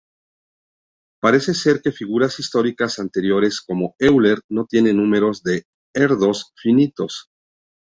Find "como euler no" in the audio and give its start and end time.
3.61-4.65